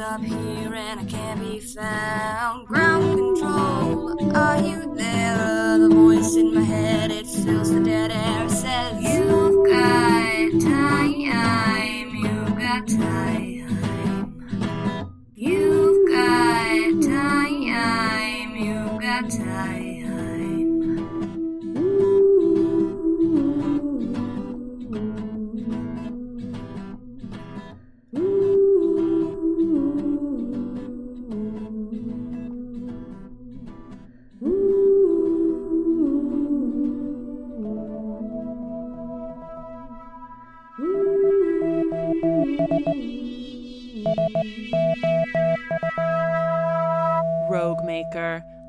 [0.00, 2.66] up here and I can't be found.
[2.66, 5.78] Ground control, are you there?
[5.78, 8.48] The voice in my head, it fills the dead air.
[8.48, 13.29] Says, You've got time, you've got time.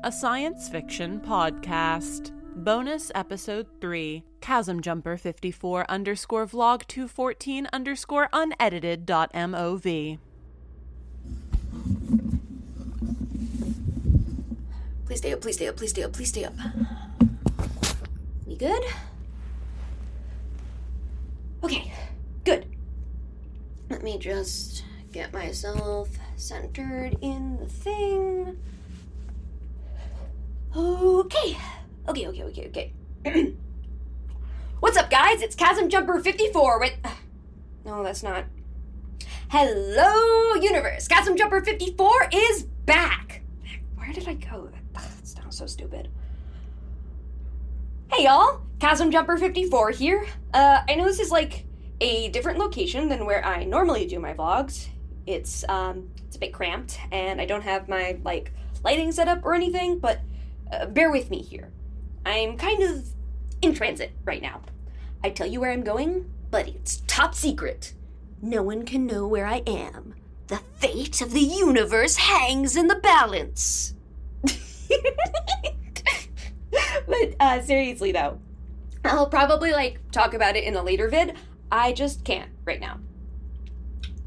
[0.04, 2.32] A science fiction podcast.
[2.56, 10.18] Bonus episode 3 Chasm Jumper 54 underscore vlog 214 underscore unedited dot mov.
[15.06, 16.54] Please stay up, please stay up, please stay up, please stay up.
[18.44, 18.82] We good?
[21.62, 21.92] Okay,
[22.44, 22.66] good.
[23.88, 28.58] Let me just get myself centered in the thing.
[30.74, 31.58] Okay.
[32.08, 32.92] Okay, okay, okay, okay.
[34.80, 35.42] What's up, guys?
[35.42, 36.92] It's Chasm Jumper 54 with.
[37.84, 38.44] No, that's not.
[39.50, 41.08] Hello, universe!
[41.08, 43.42] Chasm Jumper 54 is back!
[43.96, 44.70] Where did I go?
[44.92, 46.08] That sounds so stupid.
[48.12, 48.62] Hey, y'all!
[48.78, 50.24] Chasm Jumper 54 here.
[50.54, 51.66] Uh, I know this is like
[52.00, 54.86] a different location than where I normally do my vlogs.
[55.26, 58.52] It's, um, it's a bit cramped, and I don't have my, like,
[58.84, 60.20] lighting set up or anything, but
[60.72, 61.70] uh, bear with me here.
[62.24, 63.06] I'm kind of
[63.60, 64.62] in transit right now.
[65.22, 67.94] I tell you where I'm going, but it's top secret.
[68.40, 70.14] No one can know where I am.
[70.48, 73.94] The fate of the universe hangs in the balance.
[77.06, 78.40] but uh, seriously, though,
[79.04, 81.36] I'll probably like talk about it in a later vid.
[81.70, 82.98] I just can't right now.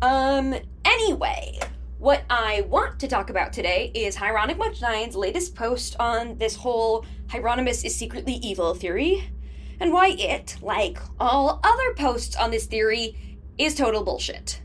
[0.02, 1.60] Um, anyway,
[2.06, 7.04] what I want to talk about today is Hieronymus Munchnine's latest post on this whole
[7.30, 9.28] Hieronymus is secretly evil theory,
[9.80, 13.18] and why it, like all other posts on this theory,
[13.58, 14.62] is total bullshit.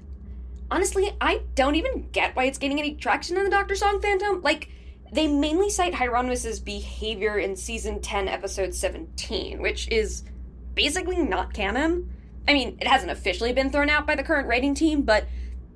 [0.70, 4.44] Honestly, I don't even get why it's getting any traction in the Doctor Song fandom.
[4.44, 4.68] Like,
[5.10, 10.24] they mainly cite Hieronymus's behavior in season 10, episode 17, which is
[10.74, 12.12] basically not canon.
[12.46, 15.24] I mean, it hasn't officially been thrown out by the current writing team, but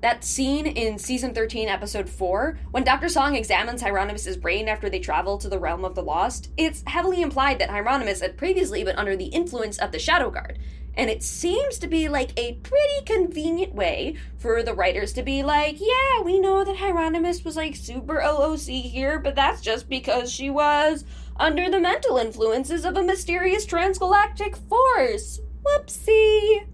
[0.01, 3.09] that scene in season 13, episode 4, when Dr.
[3.09, 7.21] Song examines Hieronymus' brain after they travel to the realm of the lost, it's heavily
[7.21, 10.59] implied that Hieronymus had previously been under the influence of the Shadow Guard.
[10.97, 15.43] And it seems to be like a pretty convenient way for the writers to be
[15.43, 20.31] like, yeah, we know that Hieronymus was like super LOC here, but that's just because
[20.31, 21.03] she was
[21.37, 25.41] under the mental influences of a mysterious transgalactic force.
[25.63, 26.67] Whoopsie.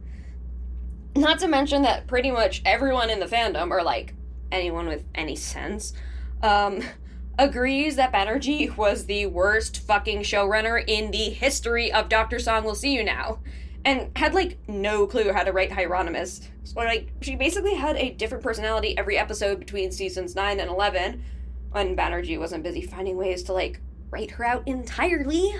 [1.15, 4.13] Not to mention that pretty much everyone in the fandom, or like
[4.51, 5.93] anyone with any sense,
[6.41, 6.81] um,
[7.39, 12.39] agrees that Banerjee was the worst fucking showrunner in the history of Dr.
[12.39, 13.39] Song Will See You Now,
[13.83, 16.49] and had like no clue how to write Hieronymus.
[16.63, 21.23] So like she basically had a different personality every episode between seasons 9 and 11
[21.71, 23.79] when Banerjee wasn't busy finding ways to like
[24.09, 25.55] write her out entirely.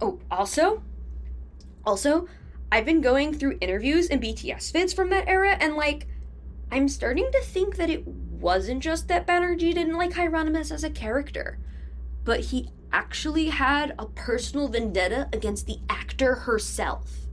[0.00, 0.82] Oh, also,
[1.84, 2.28] also,
[2.70, 6.06] I've been going through interviews and BTS vids from that era, and like,
[6.70, 10.90] I'm starting to think that it wasn't just that Banerjee didn't like Hieronymus as a
[10.90, 11.58] character,
[12.24, 17.26] but he actually had a personal vendetta against the actor herself.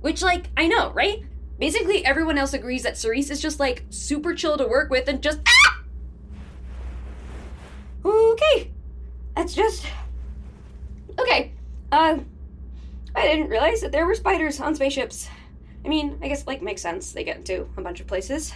[0.00, 1.24] Which, like, I know, right?
[1.58, 5.22] Basically, everyone else agrees that Cerise is just like super chill to work with and
[5.22, 5.40] just.
[5.46, 5.82] Ah!
[8.04, 8.70] Okay,
[9.36, 9.86] that's just.
[11.18, 11.52] Okay,
[11.92, 12.18] uh,
[13.14, 15.28] I didn't realize that there were spiders on spaceships.
[15.84, 17.12] I mean, I guess like makes sense.
[17.12, 18.52] They get into a bunch of places.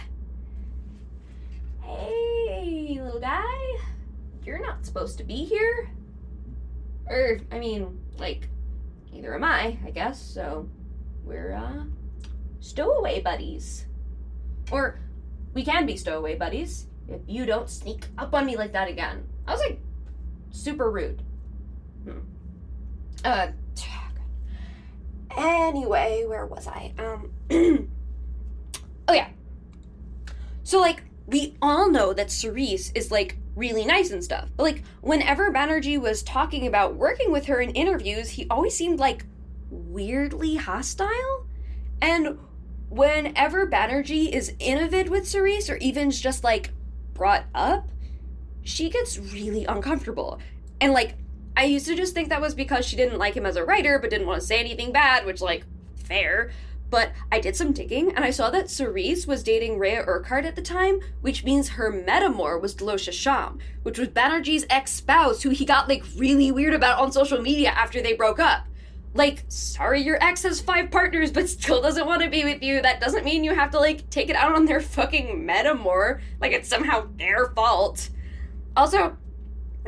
[1.81, 3.77] Hey, little guy,
[4.43, 5.89] you're not supposed to be here.
[7.07, 8.47] Or, I mean, like,
[9.11, 10.21] neither am I, I guess.
[10.21, 10.69] So,
[11.23, 11.85] we're uh,
[12.59, 13.85] stowaway buddies.
[14.71, 14.99] Or
[15.53, 19.27] we can be stowaway buddies if you don't sneak up on me like that again.
[19.47, 19.79] I was like
[20.51, 21.23] super rude.
[22.03, 22.19] Hmm.
[23.25, 23.47] Uh
[25.39, 26.93] anyway, where was I?
[26.97, 27.31] Um
[29.07, 29.29] Oh yeah.
[30.63, 34.49] So like we all know that Cerise is like really nice and stuff.
[34.55, 38.99] But like whenever Banerjee was talking about working with her in interviews, he always seemed
[38.99, 39.25] like
[39.69, 41.47] weirdly hostile.
[42.01, 42.39] And
[42.89, 46.71] whenever Banerjee is in a vid with Cerise or even just like
[47.13, 47.89] brought up,
[48.63, 50.39] she gets really uncomfortable.
[50.81, 51.15] And like,
[51.59, 53.99] I used to just think that was because she didn't like him as a writer,
[53.99, 55.65] but didn't want to say anything bad, which, like,
[56.05, 56.51] fair.
[56.89, 60.55] But I did some digging and I saw that Cerise was dating Rhea Urquhart at
[60.55, 65.49] the time, which means her metamor was Dalosha Sham, which was Banerjee's ex spouse who
[65.49, 68.65] he got like really weird about on social media after they broke up.
[69.13, 72.81] Like, sorry your ex has five partners but still doesn't want to be with you.
[72.81, 76.21] That doesn't mean you have to like take it out on their fucking metamor.
[76.39, 78.09] Like it's somehow their fault.
[78.77, 79.17] Also,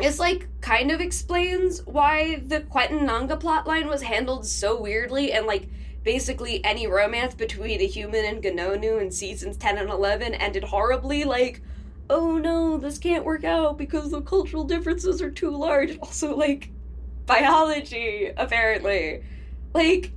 [0.01, 5.45] this like kind of explains why the Quentin Nanga plotline was handled so weirdly and
[5.48, 5.68] like
[6.03, 11.24] basically any romance between a human and Ganonu in seasons 10 and 11 ended horribly
[11.24, 11.62] like
[12.09, 16.71] oh no this can't work out because the cultural differences are too large also like
[17.25, 19.24] biology apparently
[19.74, 20.12] like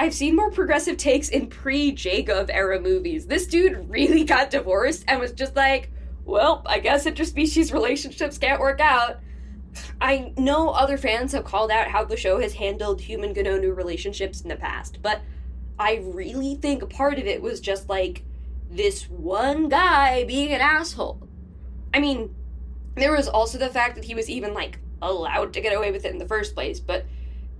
[0.00, 3.26] I've seen more progressive takes in pre Jacob era movies.
[3.26, 5.90] This dude really got divorced and was just like,
[6.28, 9.18] well, I guess interspecies relationships can't work out.
[10.00, 14.42] I know other fans have called out how the show has handled human Ganonu relationships
[14.42, 15.22] in the past, but
[15.78, 18.24] I really think part of it was just like
[18.70, 21.26] this one guy being an asshole.
[21.94, 22.34] I mean,
[22.94, 26.04] there was also the fact that he was even like allowed to get away with
[26.04, 27.06] it in the first place, but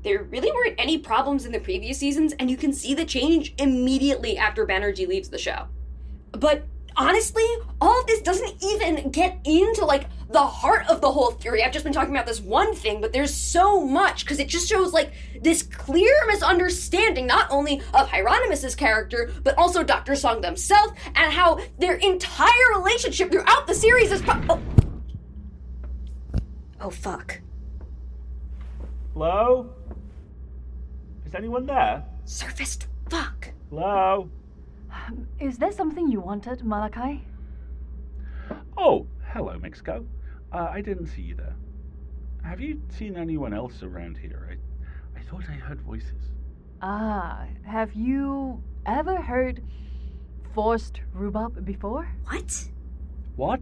[0.03, 3.55] there really weren't any problems in the previous seasons, and you can see the change
[3.59, 5.69] immediately after Banerjee leaves the show.
[6.33, 6.65] But
[6.97, 7.45] honestly,
[7.81, 11.63] all of this doesn't even get into like the heart of the whole theory.
[11.63, 14.69] I've just been talking about this one thing, but there's so much because it just
[14.69, 20.15] shows like this clear misunderstanding not only of Hieronymus's character, but also Dr.
[20.17, 24.21] Song themselves and how their entire relationship throughout the series is.
[24.21, 24.61] Pro- oh.
[26.81, 27.41] oh, fuck.
[29.15, 29.71] Hello?
[31.25, 32.05] Is anyone there?
[32.25, 32.87] Surfaced.
[33.09, 33.51] Fuck.
[33.71, 34.31] Hello?
[35.39, 37.25] Is there something you wanted, Malachi?
[38.77, 40.05] Oh, hello, Mexico.
[40.53, 41.55] Uh, I didn't see you there.
[42.45, 44.49] Have you seen anyone else around here?
[44.51, 46.33] I, I thought I heard voices.
[46.81, 49.63] Ah, have you ever heard
[50.55, 52.09] forced rhubarb before?
[52.27, 52.65] What?
[53.37, 53.61] What?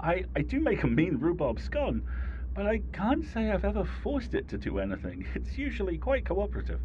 [0.00, 2.02] I, I do make a mean rhubarb scone,
[2.54, 5.26] but I can't say I've ever forced it to do anything.
[5.34, 6.80] It's usually quite cooperative.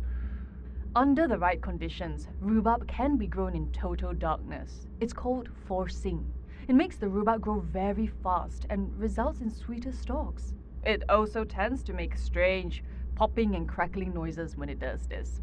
[0.96, 4.88] Under the right conditions, rhubarb can be grown in total darkness.
[5.00, 6.26] It's called forcing.
[6.68, 10.56] It makes the rhubarb grow very fast and results in sweeter stalks.
[10.84, 12.84] It also tends to make strange
[13.16, 15.42] popping and crackling noises when it does this.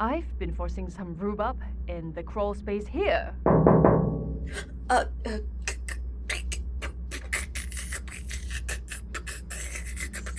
[0.00, 3.34] I've been forcing some rhubarb in the crawl space here.
[4.90, 5.38] Uh, uh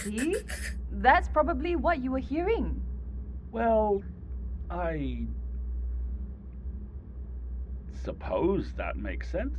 [0.03, 0.35] See?
[0.91, 2.81] That's probably what you were hearing.
[3.51, 4.03] Well,
[4.69, 5.27] I
[8.03, 9.57] suppose that makes sense.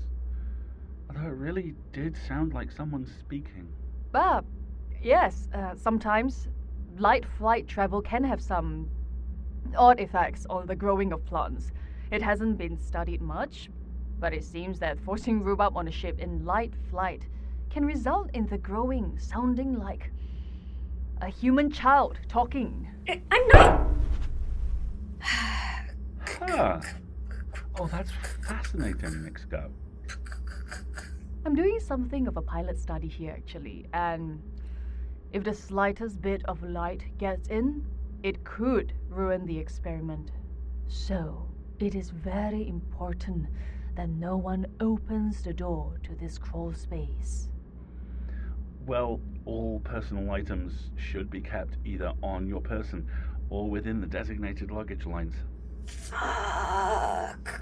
[1.08, 3.68] Although it really did sound like someone speaking.
[4.14, 4.42] Ah,
[5.02, 6.48] yes, uh, sometimes
[6.98, 8.90] light flight travel can have some
[9.76, 11.72] odd effects on the growing of plants.
[12.10, 13.70] It hasn't been studied much,
[14.20, 17.26] but it seems that forcing rhubarb on a ship in light flight
[17.70, 20.12] can result in the growing sounding like
[21.20, 22.88] a human child talking.
[23.08, 23.86] I'm not.
[25.20, 26.80] Huh.
[27.78, 28.10] Oh, that's
[28.46, 29.70] fascinating, Mexico.
[31.44, 34.42] I'm doing something of a pilot study here, actually, and
[35.32, 37.84] if the slightest bit of light gets in,
[38.22, 40.32] it could ruin the experiment.
[40.88, 41.46] So,
[41.78, 43.46] it is very important
[43.96, 47.48] that no one opens the door to this crawl space.
[48.86, 49.20] Well,
[49.50, 53.04] all personal items should be kept either on your person
[53.48, 55.34] or within the designated luggage lines.
[55.86, 57.60] Fuck.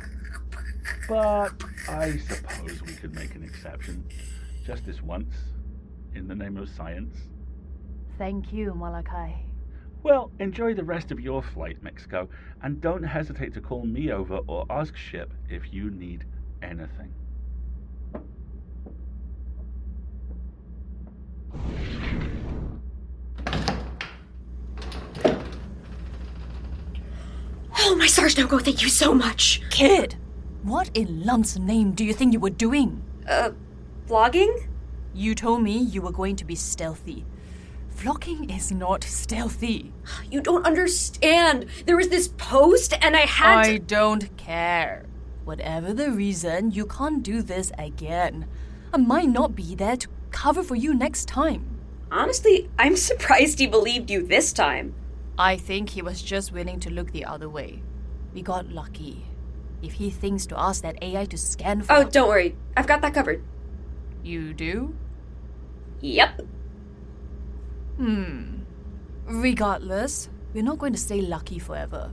[1.09, 4.07] But I suppose we could make an exception.
[4.66, 5.35] Just this once,
[6.14, 7.16] in the name of science.
[8.18, 9.37] Thank you, Malachi.
[10.02, 12.28] Well, enjoy the rest of your flight, Mexico,
[12.62, 16.26] and don't hesitate to call me over or ask Ship if you need
[16.62, 17.14] anything.
[27.80, 28.58] Oh, my stars don't go.
[28.58, 29.62] Thank you so much.
[29.70, 30.16] Kid,
[30.62, 33.02] what in lump's name do you think you were doing?
[33.28, 33.50] Uh,
[34.08, 34.66] vlogging?
[35.14, 37.24] You told me you were going to be stealthy.
[37.96, 39.92] Vlogging is not stealthy.
[40.30, 41.66] You don't understand.
[41.86, 43.78] There was this post, and I had I to.
[43.80, 45.04] don't care.
[45.44, 48.46] Whatever the reason, you can't do this again.
[48.92, 51.78] I might not be there to cover for you next time.
[52.11, 54.94] Honestly, I'm surprised he believed you this time.
[55.38, 57.82] I think he was just willing to look the other way.
[58.35, 59.25] We got lucky.
[59.82, 61.92] If he thinks to ask that AI to scan for.
[61.92, 62.56] Oh, don't worry.
[62.76, 63.44] I've got that covered.
[64.25, 64.97] You do?
[66.00, 66.42] Yep.
[67.97, 68.62] Hmm.
[69.26, 72.12] Regardless, we're not going to stay lucky forever.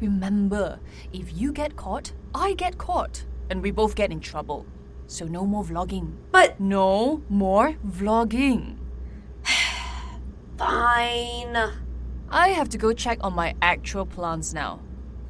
[0.00, 0.80] Remember,
[1.12, 4.66] if you get caught, I get caught, and we both get in trouble.
[5.06, 6.12] So no more vlogging.
[6.32, 8.76] But No more vlogging.
[10.56, 11.56] fine.
[12.30, 14.80] I have to go check on my actual plants now.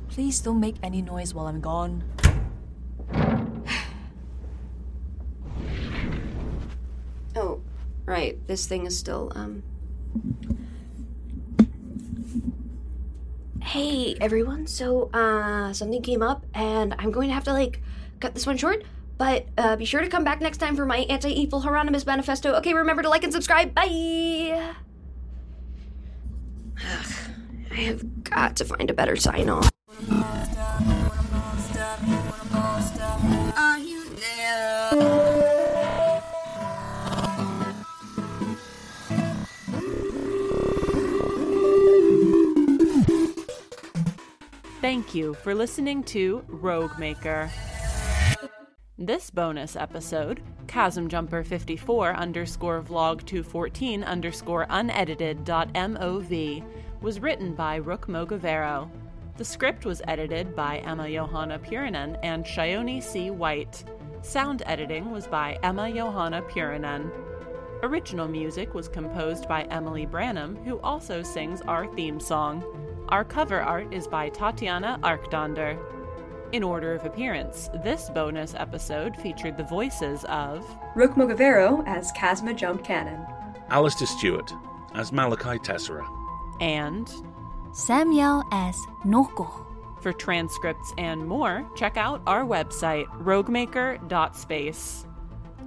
[0.09, 2.05] Please don't make any noise while I'm gone.
[7.37, 7.61] Oh,
[8.07, 8.39] right.
[8.47, 9.65] This thing is still um
[13.61, 14.69] Hey everyone.
[14.69, 17.83] So uh something came up and I'm going to have to like
[18.21, 18.85] cut this one short.
[19.17, 22.53] But uh, be sure to come back next time for my anti-evil Hieronymus manifesto.
[22.55, 23.75] Okay, remember to like and subscribe.
[23.75, 24.75] Bye.
[26.77, 27.15] Ugh,
[27.71, 29.71] I have got to find a better sign off.
[44.81, 47.51] Thank you for listening to Rogue Maker.
[49.07, 56.65] This bonus episode, Chasm Jumper 54 underscore vlog 214 underscore unedited dot MOV,
[57.03, 58.89] was written by Rook Mogavero.
[59.37, 63.31] The script was edited by Emma Johanna Puranen and Shaoni C.
[63.31, 63.85] White.
[64.23, 67.11] Sound editing was by Emma Johanna Puranen.
[67.83, 72.65] Original music was composed by Emily Branam, who also sings our theme song.
[73.11, 75.79] Our cover art is by Tatyana Archtander.
[76.55, 82.55] In order of appearance, this bonus episode featured the voices of Rook Mogavero as Chasma
[82.55, 83.27] Jump Cannon.
[83.71, 84.53] Alasdair Stuart
[84.95, 86.07] as Malachi Tessera.
[86.61, 87.09] and
[87.73, 89.51] Sam Yeow as No Go.
[90.01, 95.07] for transcripts and more, check out our website, roguemaker.space.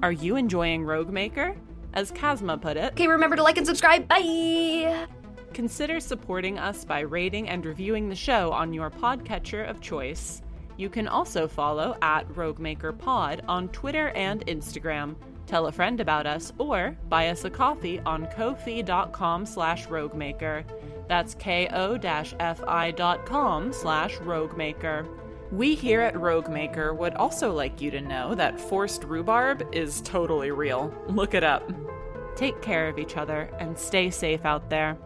[0.02, 1.58] Are you enjoying Roguemaker?
[1.96, 4.08] As Chasma put it, Okay, remember to like and subscribe.
[4.08, 5.06] Bye.
[5.54, 10.42] consider supporting us by rating and reviewing the show on your podcatcher of choice.
[10.78, 15.16] You can also follow at RoguemakerPod on Twitter and Instagram.
[15.48, 20.64] Tell a friend about us or buy us a coffee on ko-fi.com slash roguemaker.
[21.08, 21.74] That's ko-fi.com
[23.74, 25.08] slash roguemaker.
[25.52, 30.52] We here at Roguemaker would also like you to know that forced rhubarb is totally
[30.52, 30.94] real.
[31.08, 31.72] Look it up.
[32.36, 34.98] Take care of each other and stay safe out there.